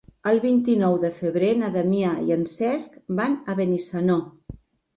[0.29, 4.21] El vint-i-nou de febrer na Damià i en Cesc van a Benissanó.